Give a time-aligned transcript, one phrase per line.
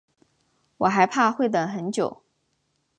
[0.77, 2.23] 我还怕会等很久